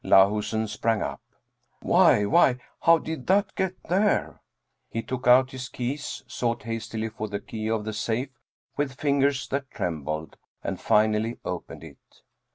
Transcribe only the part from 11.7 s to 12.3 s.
it.